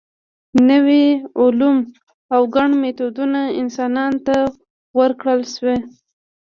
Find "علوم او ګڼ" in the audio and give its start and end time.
1.41-2.69